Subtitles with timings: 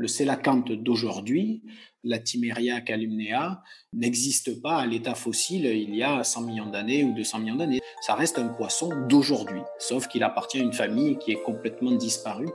[0.00, 1.60] Le sélacanthe d'aujourd'hui,
[2.04, 3.62] la Timeria calumnea,
[3.92, 7.82] n'existe pas à l'état fossile il y a 100 millions d'années ou 200 millions d'années.
[8.00, 12.48] Ça reste un poisson d'aujourd'hui, sauf qu'il appartient à une famille qui est complètement disparue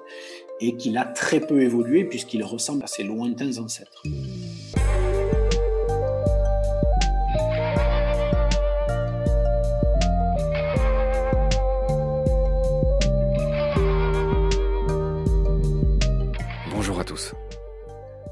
[0.60, 4.02] et qu'il a très peu évolué puisqu'il ressemble à ses lointains ancêtres.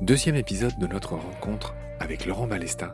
[0.04, 2.92] Deuxième épisode de notre rencontre avec Laurent Balesta,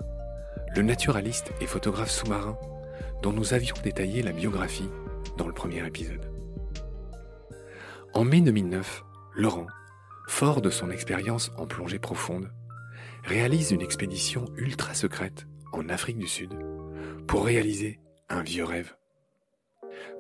[0.76, 2.56] le naturaliste et photographe sous-marin
[3.24, 4.92] dont nous avions détaillé la biographie
[5.36, 6.32] dans le premier épisode.
[8.14, 9.04] En mai 2009,
[9.34, 9.66] Laurent,
[10.28, 12.52] fort de son expérience en plongée profonde,
[13.24, 16.54] réalise une expédition ultra secrète en Afrique du Sud
[17.26, 18.94] pour réaliser un vieux rêve.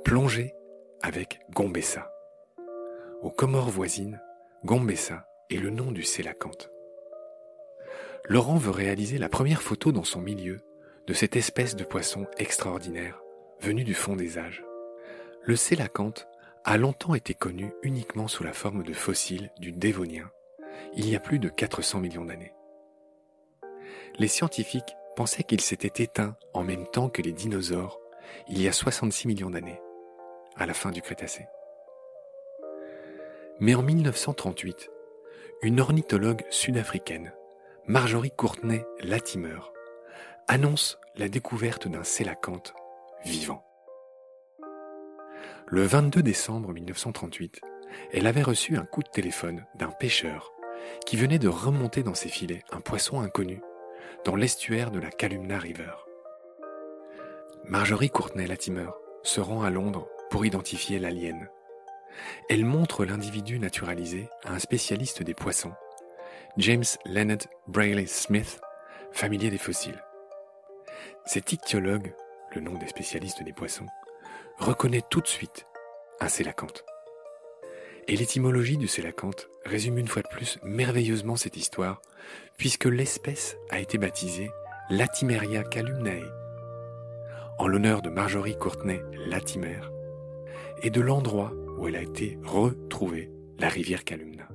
[0.03, 0.56] Plonger
[1.03, 2.11] avec Gombessa.
[3.22, 4.19] Aux Comores voisines,
[4.66, 6.72] Gombessa est le nom du sélacanthe.
[8.25, 10.59] Laurent veut réaliser la première photo dans son milieu
[11.08, 13.22] de cette espèce de poisson extraordinaire
[13.62, 14.64] venu du fond des âges.
[15.44, 16.28] Le sélacanthe
[16.64, 20.30] a longtemps été connu uniquement sous la forme de fossiles du Dévonien,
[20.94, 22.53] il y a plus de 400 millions d'années.
[24.17, 28.00] Les scientifiques pensaient qu'il s'était éteint en même temps que les dinosaures
[28.47, 29.81] il y a 66 millions d'années,
[30.56, 31.47] à la fin du Crétacé.
[33.59, 34.90] Mais en 1938,
[35.64, 37.34] une ornithologue sud-africaine
[37.89, 39.57] Marjorie Courtenay Latimer
[40.47, 42.75] annonce la découverte d'un sélacanthe
[43.25, 43.65] vivant.
[45.65, 47.59] Le 22 décembre 1938,
[48.13, 50.53] elle avait reçu un coup de téléphone d'un pêcheur
[51.07, 53.59] qui venait de remonter dans ses filets un poisson inconnu
[54.23, 55.93] dans l'estuaire de la Calumna River.
[57.65, 58.89] Marjorie Courtenay Latimer
[59.23, 61.49] se rend à Londres pour identifier l'alien.
[62.49, 65.73] Elle montre l'individu naturalisé à un spécialiste des poissons
[66.57, 68.59] James Leonard Brayley Smith,
[69.11, 70.03] familier des fossiles.
[71.25, 72.13] Cet ichthyologue,
[72.55, 73.85] le nom des spécialistes des poissons,
[74.57, 75.67] reconnaît tout de suite
[76.19, 76.83] un sélacanthe.
[78.07, 82.01] Et l'étymologie du sélacanthe résume une fois de plus merveilleusement cette histoire,
[82.57, 84.49] puisque l'espèce a été baptisée
[84.89, 86.25] Latimeria calumnae,
[87.59, 89.81] en l'honneur de Marjorie Courtenay Latimer,
[90.81, 93.29] et de l'endroit où elle a été retrouvée,
[93.59, 94.47] la rivière Calumna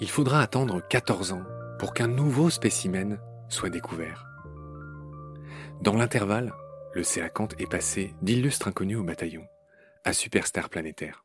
[0.00, 1.44] il faudra attendre 14 ans
[1.78, 4.26] pour qu'un nouveau spécimen soit découvert.
[5.80, 6.52] Dans l'intervalle,
[6.94, 9.46] le Céacanthe est passé d'illustre inconnu au bataillon
[10.04, 11.24] à superstar planétaire.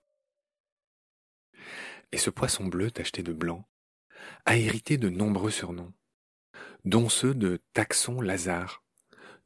[2.11, 3.67] Et ce poisson bleu tacheté de blanc
[4.45, 5.93] a hérité de nombreux surnoms,
[6.85, 8.83] dont ceux de taxon Lazare,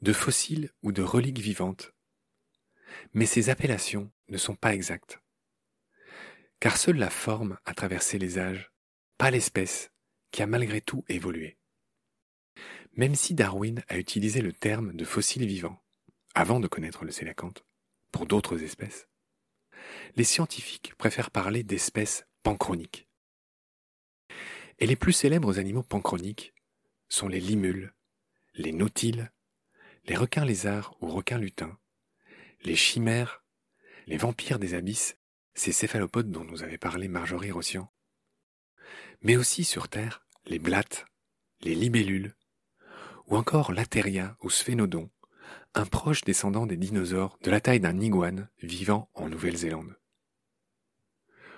[0.01, 1.93] de fossiles ou de reliques vivantes.
[3.13, 5.19] Mais ces appellations ne sont pas exactes,
[6.59, 8.72] car seule la forme a traversé les âges
[9.23, 9.89] pas l'espèce,
[10.31, 11.57] qui a malgré tout évolué.
[12.97, 15.81] Même si Darwin a utilisé le terme de fossile vivant,
[16.35, 17.63] avant de connaître le sélacanthe,
[18.11, 19.07] pour d'autres espèces,
[20.17, 23.07] les scientifiques préfèrent parler d'espèces panchroniques.
[24.79, 26.53] Et les plus célèbres animaux panchroniques
[27.07, 27.93] sont les limules,
[28.55, 29.31] les nautiles,
[30.03, 31.79] les requins lézards ou requins lutins,
[32.63, 33.45] les chimères,
[34.05, 35.15] les vampires des abysses,
[35.53, 37.89] ces céphalopodes dont nous avait parlé Marjorie Rossian,
[39.21, 41.05] mais aussi sur Terre les blattes,
[41.61, 42.35] les libellules,
[43.27, 45.09] ou encore l'atéria ou sphénodon,
[45.75, 49.97] un proche descendant des dinosaures de la taille d'un iguane vivant en Nouvelle-Zélande.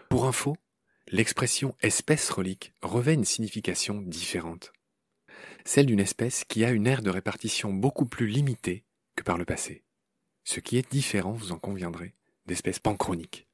[0.10, 0.56] Pour info,
[1.08, 4.72] l'expression espèce relique revêt une signification différente,
[5.66, 9.46] celle d'une espèce qui a une aire de répartition beaucoup plus limitée que par le
[9.46, 9.84] passé,
[10.44, 12.16] ce qui est différent, vous en conviendrez,
[12.46, 13.48] d'espèces panchroniques.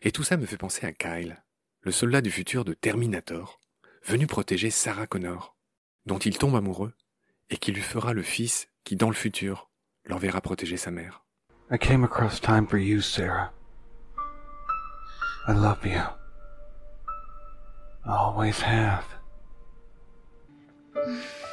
[0.00, 1.42] Et tout ça me fait penser à Kyle,
[1.82, 3.60] le soldat du futur de Terminator,
[4.04, 5.56] venu protéger Sarah Connor,
[6.06, 6.94] dont il tombe amoureux
[7.50, 9.68] et qui lui fera le fils qui, dans le futur,
[10.04, 11.24] l'enverra protéger sa mère.
[11.70, 13.52] I came across time for you, Sarah.
[15.48, 16.00] I love you.
[18.04, 19.04] I always have.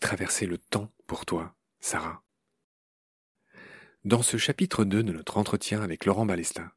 [0.00, 2.22] traverser le temps pour toi, Sarah.
[4.04, 6.72] Dans ce chapitre 2 de notre entretien avec Laurent Balestin,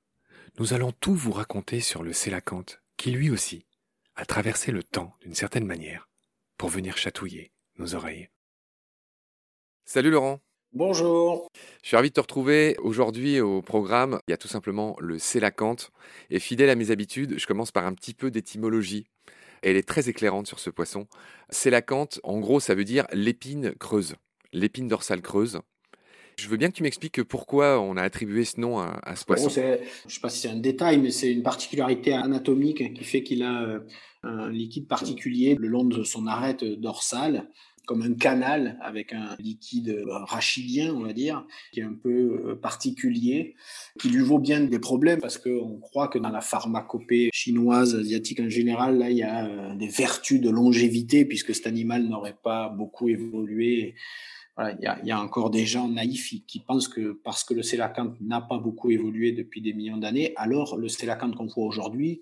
[0.60, 3.66] nous allons tout vous raconter sur le Sélacanthe, qui lui aussi
[4.16, 6.10] a traversé le temps d'une certaine manière
[6.58, 8.30] pour venir chatouiller nos oreilles.
[9.86, 10.40] Salut Laurent.
[10.74, 11.48] Bonjour.
[11.82, 14.20] Je suis ravi de te retrouver aujourd'hui au programme.
[14.28, 15.92] Il y a tout simplement le sélacanthe.
[16.30, 19.08] Et fidèle à mes habitudes, je commence par un petit peu d'étymologie.
[19.64, 21.08] Elle est très éclairante sur ce poisson.
[21.50, 24.16] Sélacanthe, en gros, ça veut dire l'épine creuse,
[24.52, 25.60] l'épine dorsale creuse.
[26.38, 29.50] Je veux bien que tu m'expliques pourquoi on a attribué ce nom à, ce poisson.
[29.50, 29.78] je ne
[30.08, 33.62] sais pas si c'est un détail, mais c'est une particularité anatomique qui fait qu'il a
[33.62, 33.80] euh,
[34.24, 37.50] un liquide particulier le long de son arête dorsale
[37.86, 42.10] comme un canal avec un liquide euh, rachidien, on va dire, qui est un peu
[42.10, 43.56] euh, particulier,
[44.00, 48.40] qui lui vaut bien des problèmes parce qu'on croit que dans la pharmacopée chinoise, asiatique
[48.40, 52.70] en général, là, il y a des vertus de longévité puisque cet animal n'aurait pas
[52.70, 53.96] beaucoup évolué.
[54.60, 58.40] Il, y a, encore des gens naïfs qui pensent que parce que le sélacanthe n'a
[58.40, 62.22] pas beaucoup évolué depuis des millions d'années, alors le sélacanthe qu'on voit aujourd'hui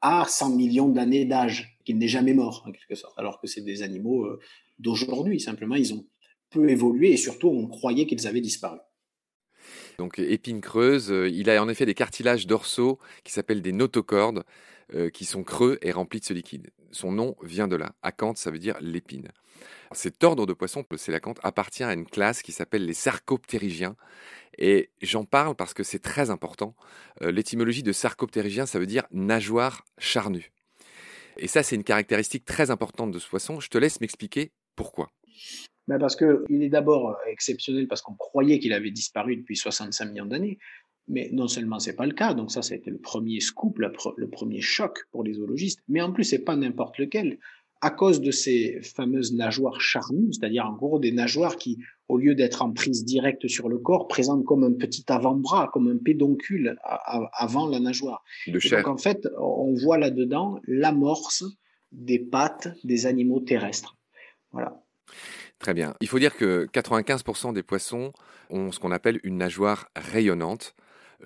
[0.00, 3.62] a 100 millions d'années d'âge, qu'il n'est jamais mort en quelque sorte, alors que c'est
[3.62, 4.38] des animaux euh,
[4.78, 5.40] d'aujourd'hui.
[5.40, 6.04] Simplement, ils ont
[6.50, 8.78] peu évolué et surtout, on croyait qu'ils avaient disparu.
[9.98, 14.44] Donc épine creuse, euh, il a en effet des cartilages dorsaux qui s'appellent des notocordes,
[14.92, 16.70] euh, qui sont creux et remplis de ce liquide.
[16.90, 17.94] Son nom vient de là.
[18.02, 19.28] Acanthe, ça veut dire l'épine.
[19.92, 23.96] Cet ordre de poissons, le sélacanthe, appartient à une classe qui s'appelle les sarcoptérygiens.
[24.58, 26.74] Et j'en parle parce que c'est très important.
[27.20, 30.52] L'étymologie de sarcoptérygien, ça veut dire nageoire charnue.
[31.38, 33.60] Et ça, c'est une caractéristique très importante de ce poisson.
[33.60, 35.10] Je te laisse m'expliquer pourquoi.
[35.86, 40.26] Ben parce qu'il est d'abord exceptionnel parce qu'on croyait qu'il avait disparu depuis 65 millions
[40.26, 40.58] d'années.
[41.10, 44.60] Mais non seulement c'est pas le cas, donc ça, été le premier scoop, le premier
[44.60, 47.38] choc pour les zoologistes, mais en plus, c'est pas n'importe lequel
[47.80, 52.34] à cause de ces fameuses nageoires charnues, c'est-à-dire en gros des nageoires qui, au lieu
[52.34, 56.76] d'être en prise directe sur le corps, présentent comme un petit avant-bras, comme un pédoncule
[57.32, 58.24] avant la nageoire.
[58.46, 61.44] donc en fait, on voit là-dedans l'amorce
[61.92, 63.96] des pattes des animaux terrestres.
[64.52, 64.82] Voilà.
[65.58, 65.94] Très bien.
[66.00, 68.12] Il faut dire que 95% des poissons
[68.50, 70.74] ont ce qu'on appelle une nageoire rayonnante,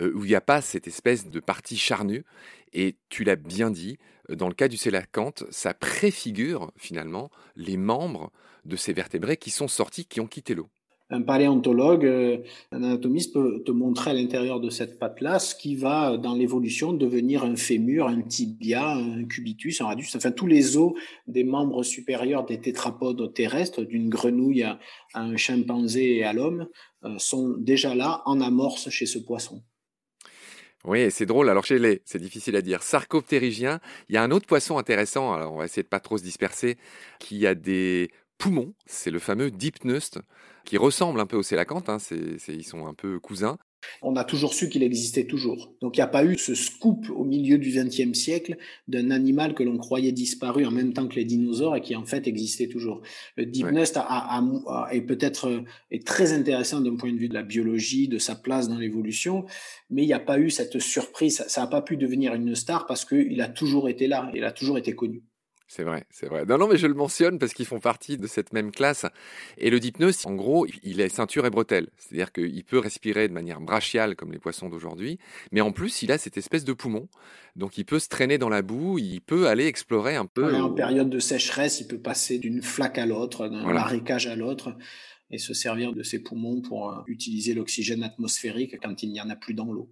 [0.00, 2.25] euh, où il n'y a pas cette espèce de partie charnue.
[2.72, 3.98] Et tu l'as bien dit,
[4.30, 8.30] euh, dans le cas du sélacanthe, ça préfigure finalement les membres
[8.64, 10.69] de ces vertébrés qui sont sortis, qui ont quitté l'eau.
[11.10, 12.38] Un paléontologue, euh,
[12.70, 16.94] un anatomiste peut te montrer à l'intérieur de cette patte-là ce qui va, dans l'évolution,
[16.94, 20.92] devenir un fémur, un tibia, un cubitus, un radius, enfin tous les os
[21.26, 24.78] des membres supérieurs des tétrapodes terrestres, d'une grenouille à,
[25.12, 26.69] un chimpanzé et à l'homme,
[27.19, 29.62] sont déjà là en amorce chez ce poisson.
[30.84, 31.49] Oui, c'est drôle.
[31.49, 32.82] Alors chez les, c'est difficile à dire.
[32.82, 33.81] Sarcoptérygien.
[34.08, 35.32] Il y a un autre poisson intéressant.
[35.32, 36.76] Alors on va essayer de pas trop se disperser.
[37.20, 38.75] Qui a des poumons.
[38.87, 40.19] C'est le fameux Dipneust
[40.64, 41.88] qui ressemble un peu au sélacanthe.
[41.88, 41.99] Hein.
[42.49, 43.58] ils sont un peu cousins.
[44.02, 45.75] On a toujours su qu'il existait toujours.
[45.81, 48.56] Donc il n'y a pas eu ce scoop au milieu du XXe siècle
[48.88, 52.05] d'un animal que l'on croyait disparu en même temps que les dinosaures et qui en
[52.05, 53.02] fait existait toujours.
[53.37, 53.99] Le Dipnest
[54.90, 58.34] est peut-être euh, est très intéressant d'un point de vue de la biologie, de sa
[58.34, 59.44] place dans l'évolution,
[59.90, 61.44] mais il n'y a pas eu cette surprise.
[61.49, 64.52] Ça n'a pas pu devenir une star parce qu'il a toujours été là, il a
[64.52, 65.23] toujours été connu.
[65.74, 66.44] C'est vrai, c'est vrai.
[66.44, 69.06] Non, non, mais je le mentionne parce qu'ils font partie de cette même classe.
[69.56, 71.88] Et le dipneus, en gros, il est ceinture et bretelle.
[71.96, 75.19] C'est-à-dire qu'il peut respirer de manière brachiale comme les poissons d'aujourd'hui,
[75.50, 77.08] mais en plus, il a cette espèce de poumon.
[77.56, 80.55] Donc, il peut se traîner dans la boue, il peut aller explorer un peu.
[80.55, 84.76] en période de sécheresse, il peut passer d'une flaque à l'autre, d'un marécage à l'autre
[85.31, 89.31] et se servir de ses poumons pour euh, utiliser l'oxygène atmosphérique quand il n'y en
[89.31, 89.91] a plus dans l'eau.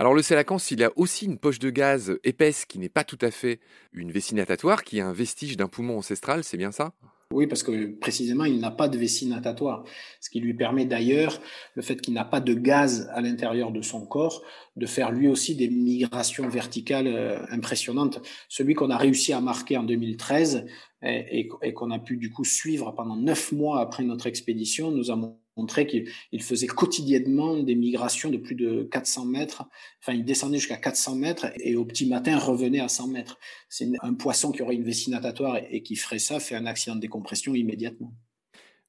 [0.00, 3.18] Alors le sélacanthe, il a aussi une poche de gaz épaisse qui n'est pas tout
[3.20, 3.58] à fait
[3.92, 6.92] une vessie natatoire, qui est un vestige d'un poumon ancestral, c'est bien ça?
[7.32, 9.82] Oui, parce que précisément, il n'a pas de vessie natatoire,
[10.20, 11.40] ce qui lui permet d'ailleurs,
[11.74, 14.44] le fait qu'il n'a pas de gaz à l'intérieur de son corps,
[14.76, 18.20] de faire lui aussi des migrations verticales euh, impressionnantes.
[18.48, 20.64] Celui qu'on a réussi à marquer en 2013
[21.02, 25.10] et, et qu'on a pu du coup suivre pendant neuf mois après notre expédition, nous
[25.10, 29.64] avons montré qu'il faisait quotidiennement des migrations de plus de 400 mètres.
[30.00, 33.38] Enfin, il descendait jusqu'à 400 mètres et au petit matin revenait à 100 mètres.
[33.68, 36.96] C'est un poisson qui aurait une vessie natatoire et qui ferait ça fait un accident
[36.96, 38.14] de décompression immédiatement.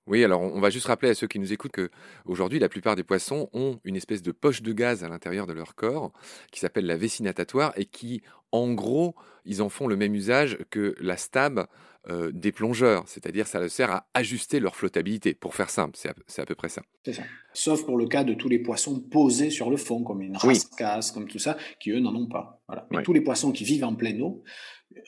[0.09, 1.91] Oui, alors on va juste rappeler à ceux qui nous écoutent que
[2.25, 5.53] aujourd'hui, la plupart des poissons ont une espèce de poche de gaz à l'intérieur de
[5.53, 6.11] leur corps
[6.51, 9.13] qui s'appelle la vessie natatoire et qui, en gros,
[9.45, 11.67] ils en font le même usage que la stab
[12.07, 16.41] euh, des plongeurs, c'est-à-dire ça leur sert à ajuster leur flottabilité, pour faire simple, c'est
[16.41, 16.81] à, peu près ça.
[17.05, 17.23] ça.
[17.53, 21.11] Sauf pour le cas de tous les poissons posés sur le fond, comme une rascasse,
[21.11, 22.61] comme tout ça, qui eux n'en ont pas.
[22.67, 22.87] Voilà.
[22.91, 24.43] Mais tous les poissons qui vivent en pleine eau,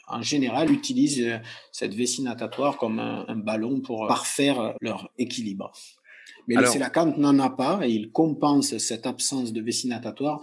[0.08, 1.38] en général, utilisent euh,
[1.72, 5.72] cette vessie natatoire comme un, ballon pour parfaire leur équilibre.
[6.48, 10.42] Mais Alors, le sélacanthe n'en a pas et il compense cette absence de vessie natatoire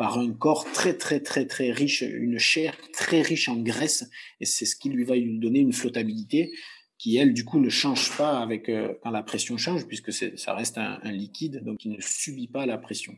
[0.00, 4.08] par un corps très très très très riche, une chair très riche en graisse,
[4.40, 6.54] et c'est ce qui lui va lui donner une flottabilité
[6.96, 10.54] qui elle du coup ne change pas avec euh, quand la pression change puisque ça
[10.54, 13.12] reste un, liquide donc il ne subit pas la pression.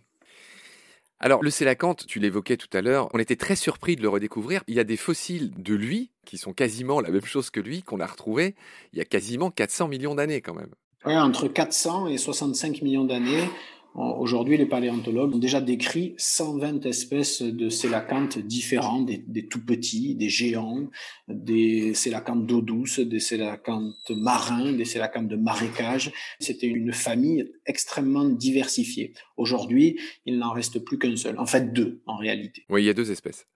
[1.21, 4.65] Alors le sélacanthe, tu l'évoquais tout à l'heure, on était très surpris de le redécouvrir.
[4.67, 7.85] Il y a des fossiles de lui qui sont quasiment la même chose que lui
[7.85, 8.57] qu'on a retrouvé
[8.93, 10.75] il y a quasiment 400 millions d'années quand même.
[11.05, 13.45] Oui, entre 400 et 65 millions d'années.
[13.95, 20.31] Aujourd'hui, les paléontologues ont déjà décrit 120 espèces de sélacantes différents, des, tout petits, des
[20.31, 20.89] géants,
[21.29, 26.11] des sélacantes d'eau douce, des sélacantes marins, des sélacantes de marécage.
[26.41, 29.13] C'était une famille extrêmement diversifiée.
[29.37, 31.39] Aujourd'hui, il n'en reste plus qu'un seul.
[31.39, 32.65] En fait, deux, en réalité.
[32.71, 33.47] Oui, il y a deux espèces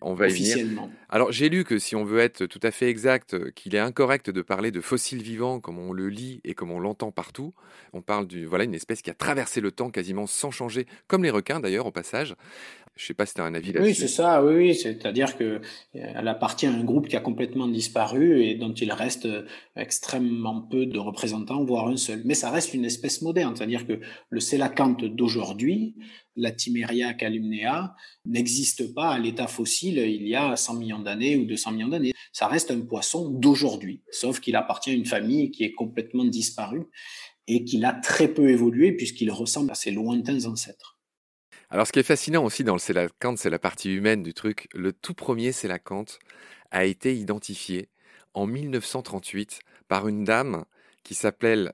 [0.00, 0.88] on va y venir.
[1.08, 4.30] Alors j'ai lu que si on veut être tout à fait exact, qu'il est incorrect
[4.30, 7.54] de parler de fossiles vivants comme on le lit et comme on l'entend partout.
[7.92, 11.22] On parle d'une voilà une espèce qui a traversé le temps quasiment sans changer, comme
[11.22, 12.34] les requins d'ailleurs au passage.
[12.96, 13.88] Je sais pas si tu as un avis là-dessus.
[13.88, 14.74] Oui, c'est ça, oui, oui.
[14.74, 15.62] c'est-à-dire qu'elle
[15.96, 20.60] euh, appartient à un groupe qui a complètement disparu et dont il reste euh, extrêmement
[20.60, 22.20] peu de représentants, voire un seul.
[22.24, 25.94] Mais ça reste une espèce moderne, c'est-à-dire que le sélacanthe d'aujourd'hui,
[26.36, 27.94] la Timeria calumnea,
[28.26, 32.12] n'existe pas à l'état fossile il y a 100 millions d'années ou 200 millions d'années.
[32.32, 36.84] Ça reste un poisson d'aujourd'hui, sauf qu'il appartient à une famille qui est complètement disparue
[37.46, 40.99] et qu'il a très peu évolué puisqu'il ressemble à ses lointains ancêtres.
[41.72, 44.68] Alors, ce qui est fascinant aussi dans le sélacanthe, c'est la partie humaine du truc.
[44.74, 46.18] Le tout premier sélacanthe
[46.72, 47.88] a été identifié
[48.34, 50.64] en 1938 par une dame
[51.04, 51.72] qui s'appelait,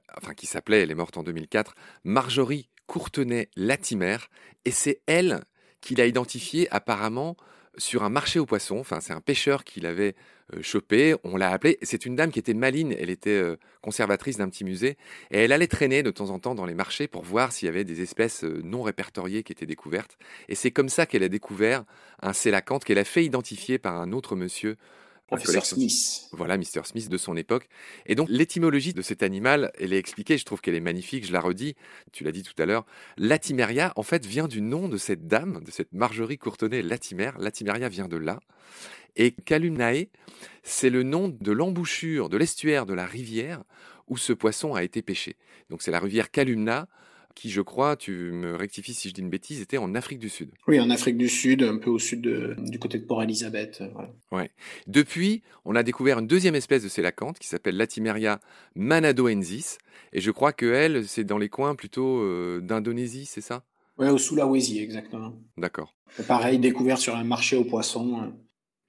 [0.82, 1.74] elle est morte en 2004,
[2.04, 4.18] Marjorie Courtenay-Latimer,
[4.66, 5.42] et c'est elle
[5.80, 7.34] qui l'a identifié apparemment
[7.78, 8.78] sur un marché aux poissons.
[8.78, 10.14] Enfin, c'est un pêcheur qui l'avait
[10.54, 11.14] euh, chopé.
[11.24, 11.78] On l'a appelé.
[11.82, 12.94] C'est une dame qui était maline.
[12.98, 14.96] Elle était euh, conservatrice d'un petit musée.
[15.30, 17.68] Et elle allait traîner de temps en temps dans les marchés pour voir s'il y
[17.68, 20.18] avait des espèces euh, non répertoriées qui étaient découvertes.
[20.48, 21.84] Et c'est comme ça qu'elle a découvert
[22.20, 24.76] un sélacanthe qu'elle a fait identifier par un autre monsieur
[25.26, 26.28] Professeur Smith.
[26.32, 26.84] Voilà, Mr.
[26.84, 27.68] Smith de son époque.
[28.06, 31.32] Et donc, l'étymologie de cet animal, elle est expliquée, je trouve qu'elle est magnifique, je
[31.32, 31.74] la redis,
[32.12, 32.86] tu l'as dit tout à l'heure.
[33.16, 37.32] Latimeria, en fait, vient du nom de cette dame, de cette Marjorie Courtenay Latimer.
[37.38, 38.38] Latimeria vient de là.
[39.16, 40.08] Et Calumnae,
[40.62, 43.62] c'est le nom de l'embouchure, de l'estuaire de la rivière
[44.08, 45.36] où ce poisson a été pêché.
[45.70, 46.86] Donc, c'est la rivière Calumna,
[47.34, 50.28] qui, je crois, tu me rectifies si je dis une bêtise, était en Afrique du
[50.28, 50.50] Sud.
[50.68, 52.22] Oui, en Afrique du Sud, un peu au sud
[52.58, 53.82] du côté de Port-Elizabeth.
[53.82, 54.50] Euh, ouais.
[54.86, 58.40] Depuis, on a découvert une deuxième espèce de sélacanthe qui s'appelle Latimeria
[58.74, 59.78] manadoensis.
[60.12, 63.64] Et je crois que elle, c'est dans les coins plutôt euh, d'Indonésie, c'est ça?
[63.98, 65.34] Oui, au Sulawesi, exactement.
[65.56, 65.94] D'accord.
[66.28, 68.32] Pareil, découvert sur un marché aux poissons.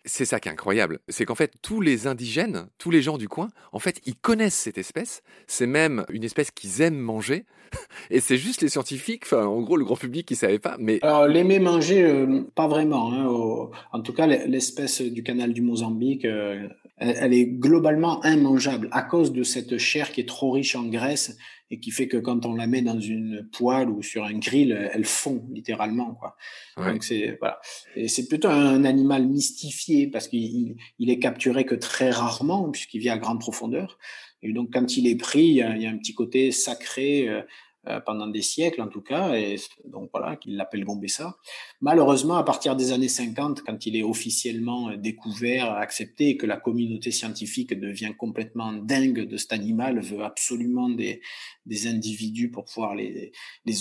[0.07, 3.27] C'est ça qui est incroyable, c'est qu'en fait tous les indigènes, tous les gens du
[3.27, 7.45] coin, en fait ils connaissent cette espèce, c'est même une espèce qu'ils aiment manger,
[8.09, 10.77] et c'est juste les scientifiques, en gros le grand public qui savait pas.
[10.79, 13.11] Mais alors l'aimer manger, euh, pas vraiment.
[13.11, 19.01] Hein, en tout cas l'espèce du canal du Mozambique, euh, elle, est globalement immangeable à
[19.01, 21.37] cause de cette chair qui est trop riche en graisse
[21.69, 24.71] et qui fait que quand on la met dans une poêle ou sur un grill,
[24.93, 26.35] elle fond littéralement quoi.
[26.77, 27.59] Donc c'est voilà.
[27.95, 32.99] Et c'est plutôt un animal mystifié parce qu'il il est capturé que très rarement puisqu'il
[32.99, 33.97] vit à grande profondeur.
[34.41, 36.51] Et donc quand il est pris, il y a, il y a un petit côté
[36.51, 37.27] sacré.
[37.27, 37.41] Euh,
[38.05, 41.37] pendant des siècles en tout cas, et donc voilà, qu'il l'appelle Gombessa.
[41.81, 46.45] Malheureusement, à partir des années 50, quand il est officiellement euh, découvert, accepté, et que
[46.45, 51.21] la communauté scientifique devient complètement dingue de cet animal, veut absolument des,
[51.85, 53.31] individus pour pouvoir les,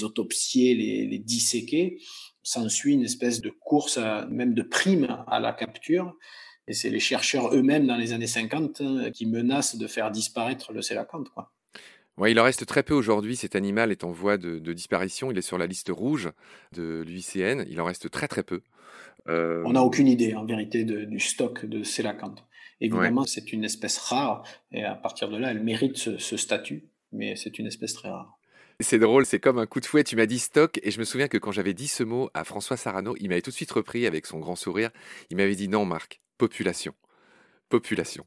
[0.03, 1.99] autopsier, les, disséquer,
[2.43, 3.99] s'ensuit une espèce de course,
[4.29, 6.15] même de prime à la capture.
[6.69, 10.73] Et c'est les chercheurs eux-mêmes dans les années 50 euh, qui menacent de faire disparaître
[10.73, 11.29] le sélacanthe.
[11.31, 11.53] Quoi.
[12.19, 13.37] Ouais, il en reste très peu aujourd'hui.
[13.37, 15.31] Cet animal est en voie de, disparition.
[15.31, 16.31] Il est sur la liste rouge
[16.73, 17.65] de l'UICN.
[17.69, 18.63] Il en reste très très peu.
[19.29, 22.45] Euh, On n'a aucune idée, en vérité, du stock de célacanthe.
[22.81, 27.35] Évidemment, c'est une espèce rare, et à partir de là, elle mérite ce, statut, mais
[27.35, 28.39] c'est une espèce très rare.
[28.81, 30.05] C'est drôle, c'est comme un coup de fouet.
[30.05, 32.45] Tu m'as dit stock, et je me souviens que quand j'avais dit ce mot à
[32.45, 34.91] François Sarano, il m'avait tout de suite repris avec son grand sourire.
[35.31, 36.95] Il m'avait dit non, Marc, population.
[37.71, 38.27] Population.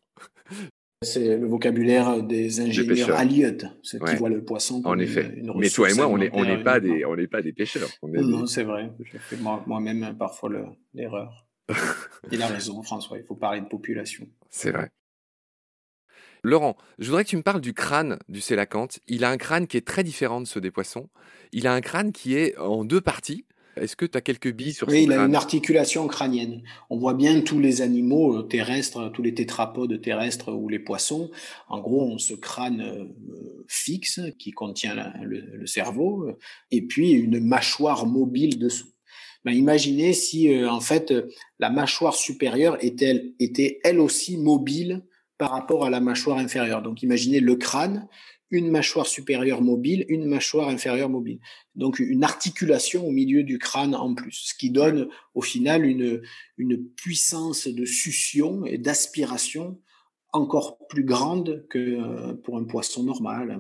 [1.02, 5.42] C'est le vocabulaire des ingénieurs halieutes, ceux qui voient le poisson comme en effet.
[5.56, 7.90] Mais toi et moi, on n'est pas des on n'est pas des pêcheurs.
[8.04, 8.92] non, c'est vrai.
[9.00, 10.50] Je fais moi-même parfois
[10.94, 11.48] l'erreur.
[12.32, 13.18] il a raison, François.
[13.18, 14.28] Il faut parler de population.
[14.50, 14.92] C'est vrai.
[16.44, 19.00] Laurent, je voudrais que tu me parles du crâne du sélacanthe.
[19.08, 21.10] Il a un crâne qui est très différent de ceux des poissons.
[21.52, 23.46] Il a un crâne qui est en deux parties.
[23.80, 26.62] Est-ce que tu as quelques billes sur Oui, il a une articulation crânienne.
[26.90, 31.32] On voit bien tous les animaux euh, terrestres, tous les tétrapodes terrestres ou les poissons.
[31.68, 36.38] En gros, on ce crâne euh, fixe qui contient le, cerveau euh,
[36.72, 38.90] et puis une mâchoire mobile dessous.
[39.46, 41.14] Ben, imaginez si en fait
[41.60, 45.02] la mâchoire supérieure était, était elle aussi mobile
[45.38, 46.82] par rapport à la mâchoire inférieure.
[46.82, 48.08] Donc imaginez le crâne,
[48.52, 51.40] une mâchoire supérieure mobile, une mâchoire inférieure mobile.
[51.76, 56.22] Donc une articulation au milieu du crâne en plus, ce qui donne au final une,
[56.58, 59.80] une puissance de succion et d'aspiration
[60.32, 63.58] encore plus grande que euh, pour un poisson normal.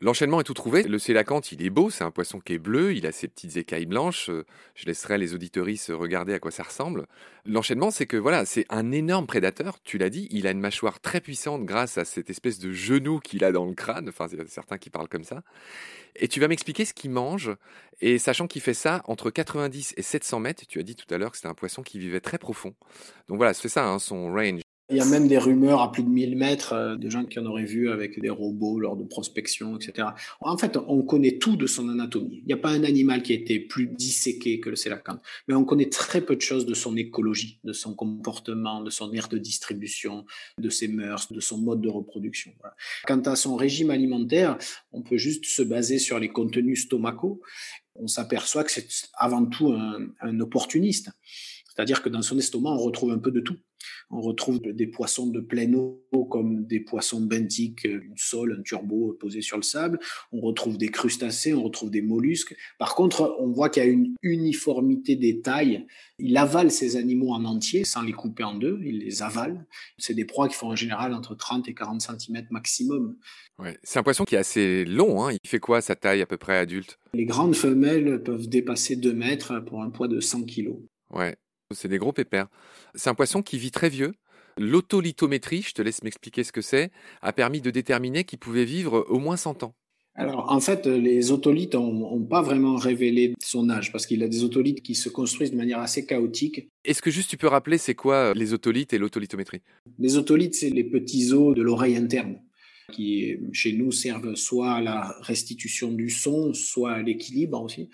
[0.00, 0.82] L'enchaînement est tout trouvé.
[0.82, 3.56] Le sélacanthe, il est beau, c'est un poisson qui est bleu, il a ses petites
[3.56, 4.28] écailles blanches.
[4.28, 7.06] Euh, je laisserai les auditoristes regarder à quoi ça ressemble.
[7.46, 11.00] L'enchaînement, c'est que voilà, c'est un énorme prédateur, tu l'as dit, il a une mâchoire
[11.00, 14.38] très puissante grâce à cette espèce de genou qu'il a dans le crâne, enfin, il
[14.38, 15.42] y a certains qui parlent comme ça.
[16.16, 17.52] Et tu vas m'expliquer ce qu'il mange,
[18.02, 21.16] et sachant qu'il fait ça entre 90 et 700 mètres, tu as dit tout à
[21.16, 22.74] l'heure que c'était un poisson qui vivait très profond.
[23.28, 24.65] Donc voilà, c'est ça, hein, son range.
[24.88, 27.40] Il y a même des rumeurs à plus de 1000 mètres euh, de gens qui
[27.40, 30.08] en auraient vu avec des robots lors de prospection, etc.
[30.40, 32.38] En fait, on connaît tout de son anatomie.
[32.42, 35.54] Il n'y a pas un animal qui a été plus disséqué que le sélacanthe, mais
[35.54, 39.26] on connaît très peu de choses de son écologie, de son comportement, de son aire
[39.26, 40.24] de distribution,
[40.58, 42.52] de ses mœurs, de son mode de reproduction.
[43.08, 44.56] Quant à son régime alimentaire,
[44.92, 47.40] on peut juste se baser sur les contenus stomacaux.
[47.96, 51.10] On s'aperçoit que c'est avant tout un, un opportuniste.
[51.74, 53.56] C'est-à-dire que dans son estomac, on retrouve un peu de tout.
[54.10, 59.16] On retrouve des poissons de pleine eau comme des poissons benthiques, une sole, un turbo
[59.20, 59.98] posé sur le sable.
[60.32, 62.56] On retrouve des crustacés, on retrouve des mollusques.
[62.78, 65.86] Par contre, on voit qu'il y a une uniformité des tailles.
[66.18, 69.66] Il avale ces animaux en entier sans les couper en deux, il les avale.
[69.98, 73.16] C'est des proies qui font en général entre 30 et 40 cm maximum.
[73.58, 73.76] Ouais.
[73.82, 75.24] C'est un poisson qui est assez long.
[75.24, 75.32] Hein.
[75.32, 76.98] Il fait quoi sa taille à peu près adulte?
[77.14, 80.74] Les grandes femelles peuvent dépasser 2 mètres pour un poids de 100 kg.
[81.10, 81.36] Ouais.
[81.74, 82.46] C'est des gros pépères.
[82.94, 84.12] C'est un poisson qui vit très vieux.
[84.58, 86.90] L'autolithométrie, je te laisse m'expliquer ce que c'est,
[87.22, 89.74] a permis de déterminer qu'il pouvait vivre au moins 100 ans.
[90.14, 94.44] Alors, en fait, les otolithes n'ont pas vraiment révélé son âge parce qu'il a des
[94.44, 96.68] otolithes qui se construisent de manière assez chaotique.
[96.84, 99.60] Est-ce que juste tu peux rappeler c'est quoi euh, les otolithes et l'autolithométrie?
[99.98, 102.38] Les otolithes, c'est les petits os de l'oreille interne
[102.92, 107.90] qui chez nous servent soit à la restitution du son, soit à l'équilibre aussi.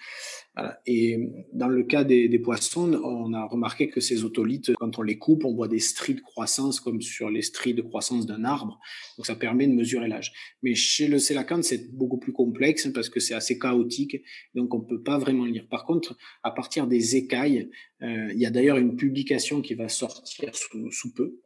[0.86, 5.16] Et dans le cas des, poissons, on a remarqué que ces otolithes, quand on les
[5.16, 8.78] coupe, on voit des stries de croissance comme sur les stries de croissance d'un arbre.
[9.16, 10.32] Donc ça permet de mesurer l'âge.
[10.62, 14.22] Mais chez le sélacanthe, c'est beaucoup plus complexe parce que c'est assez chaotique,
[14.54, 15.66] donc on peut pas vraiment lire.
[15.70, 17.70] Par contre, à partir des écailles,
[18.02, 21.38] euh, il y a d'ailleurs une publication qui va sortir sous, peu,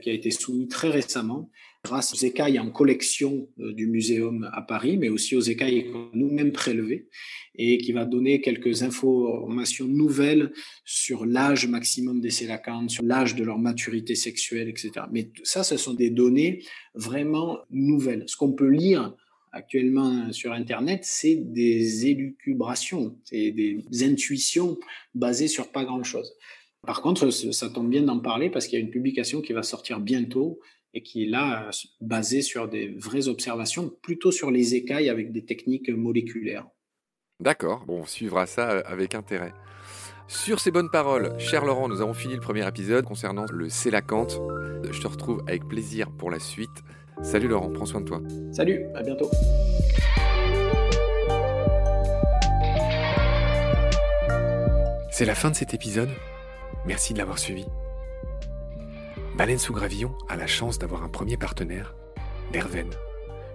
[0.00, 1.50] qui a été soumise très récemment
[1.84, 6.52] grâce aux écailles en collection euh, du muséum à Paris, mais aussi aux écailles nous-mêmes
[6.52, 7.08] prélevées,
[7.56, 10.52] et qui va donner quelques informations nouvelles
[10.84, 14.92] sur l'âge maximum des sélacantes, sur l'âge de leur maturité sexuelle, etc.
[15.12, 16.62] Mais ça, ce sont des données
[16.94, 18.24] vraiment nouvelles.
[18.26, 19.14] Ce qu'on peut lire
[19.52, 24.78] actuellement sur Internet, c'est des élucubrations, c'est des intuitions
[25.14, 26.34] basées sur pas grand-chose.
[26.86, 29.62] Par contre, ça tombe bien d'en parler parce qu'il y a une publication qui va
[29.62, 30.60] sortir bientôt
[30.92, 35.44] et qui est là basée sur des vraies observations, plutôt sur les écailles avec des
[35.44, 36.68] techniques moléculaires.
[37.44, 39.52] D'accord, bon, on suivra ça euh, avec intérêt.
[40.28, 44.40] Sur ces bonnes paroles, cher Laurent, nous avons fini le premier épisode concernant le Célacanthe.
[44.90, 46.82] Je te retrouve avec plaisir pour la suite.
[47.20, 48.22] Salut Laurent, prends soin de toi.
[48.50, 49.30] Salut, à bientôt.
[55.10, 56.08] C'est la fin de cet épisode.
[56.86, 57.66] Merci de l'avoir suivi.
[59.36, 61.94] Baleine sous gravillon a la chance d'avoir un premier partenaire,
[62.52, 62.88] Derven,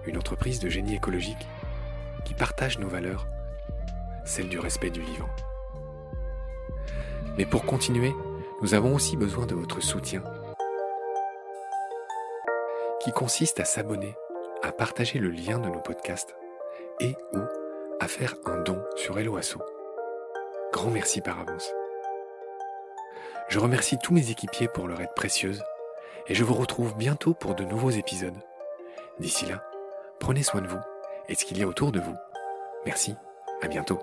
[0.06, 1.48] une entreprise de génie écologique
[2.24, 3.26] qui partage nos valeurs,
[4.30, 5.28] celles du respect du vivant.
[7.36, 8.12] Mais pour continuer,
[8.62, 10.22] nous avons aussi besoin de votre soutien,
[13.00, 14.14] qui consiste à s'abonner,
[14.62, 16.36] à partager le lien de nos podcasts
[17.00, 17.40] et ou
[17.98, 19.60] à faire un don sur Helloasso.
[20.72, 21.72] Grand merci par avance.
[23.48, 25.62] Je remercie tous mes équipiers pour leur aide précieuse
[26.28, 28.38] et je vous retrouve bientôt pour de nouveaux épisodes.
[29.18, 29.64] D'ici là,
[30.20, 30.80] prenez soin de vous
[31.28, 32.14] et de ce qu'il y a autour de vous.
[32.86, 33.16] Merci,
[33.62, 34.00] à bientôt.